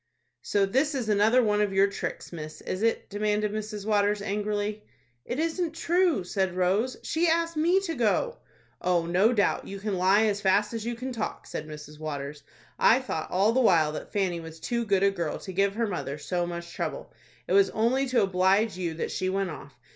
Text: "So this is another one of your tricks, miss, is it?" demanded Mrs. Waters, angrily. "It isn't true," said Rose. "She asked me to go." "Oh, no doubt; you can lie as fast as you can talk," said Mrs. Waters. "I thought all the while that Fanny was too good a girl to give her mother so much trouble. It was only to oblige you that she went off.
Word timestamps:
"So 0.41 0.65
this 0.65 0.95
is 0.95 1.09
another 1.09 1.43
one 1.43 1.61
of 1.61 1.73
your 1.73 1.85
tricks, 1.85 2.33
miss, 2.33 2.61
is 2.61 2.81
it?" 2.81 3.07
demanded 3.07 3.51
Mrs. 3.51 3.85
Waters, 3.85 4.19
angrily. 4.19 4.83
"It 5.25 5.37
isn't 5.37 5.75
true," 5.75 6.23
said 6.23 6.55
Rose. 6.55 6.97
"She 7.03 7.27
asked 7.27 7.55
me 7.55 7.79
to 7.81 7.93
go." 7.93 8.37
"Oh, 8.81 9.05
no 9.05 9.31
doubt; 9.31 9.67
you 9.67 9.79
can 9.79 9.99
lie 9.99 10.23
as 10.25 10.41
fast 10.41 10.73
as 10.73 10.83
you 10.87 10.95
can 10.95 11.11
talk," 11.11 11.45
said 11.45 11.67
Mrs. 11.67 11.99
Waters. 11.99 12.41
"I 12.79 12.97
thought 12.99 13.29
all 13.29 13.51
the 13.51 13.61
while 13.61 13.91
that 13.91 14.11
Fanny 14.11 14.39
was 14.39 14.59
too 14.59 14.85
good 14.85 15.03
a 15.03 15.11
girl 15.11 15.37
to 15.37 15.53
give 15.53 15.75
her 15.75 15.85
mother 15.85 16.17
so 16.17 16.47
much 16.47 16.73
trouble. 16.73 17.13
It 17.47 17.53
was 17.53 17.69
only 17.69 18.07
to 18.07 18.23
oblige 18.23 18.75
you 18.79 18.95
that 18.95 19.11
she 19.11 19.29
went 19.29 19.51
off. 19.51 19.77